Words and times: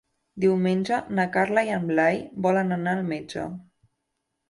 Diumenge 0.45 0.99
na 1.19 1.27
Carla 1.37 1.65
i 1.69 1.71
en 1.75 1.87
Blai 1.93 2.19
volen 2.49 2.77
anar 2.81 2.99
al 3.01 3.07
metge. 3.15 3.49